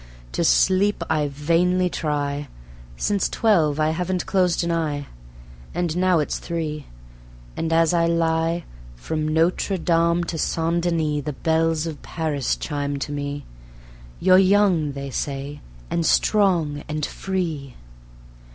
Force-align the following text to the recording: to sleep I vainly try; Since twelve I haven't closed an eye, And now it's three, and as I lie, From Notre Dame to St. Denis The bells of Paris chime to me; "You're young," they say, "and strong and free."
to 0.31 0.43
sleep 0.43 1.03
I 1.11 1.27
vainly 1.27 1.87
try; 1.87 2.47
Since 2.97 3.29
twelve 3.29 3.79
I 3.79 3.91
haven't 3.91 4.25
closed 4.25 4.63
an 4.63 4.71
eye, 4.71 5.05
And 5.75 5.95
now 5.95 6.17
it's 6.17 6.39
three, 6.39 6.87
and 7.55 7.71
as 7.71 7.93
I 7.93 8.07
lie, 8.07 8.63
From 8.95 9.27
Notre 9.27 9.77
Dame 9.77 10.23
to 10.23 10.39
St. 10.39 10.81
Denis 10.81 11.23
The 11.25 11.33
bells 11.33 11.85
of 11.85 12.01
Paris 12.01 12.55
chime 12.55 12.97
to 12.97 13.11
me; 13.11 13.45
"You're 14.19 14.39
young," 14.39 14.93
they 14.93 15.11
say, 15.11 15.61
"and 15.91 16.03
strong 16.03 16.81
and 16.89 17.05
free." 17.05 17.75